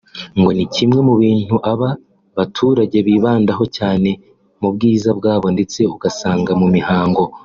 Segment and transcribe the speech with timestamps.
[0.39, 1.89] ngo ni kimwe mu bintu aba
[2.37, 4.09] baturage bibandaho cyane
[4.61, 7.23] mu bwiza bwabo ndetse usanga mu mihango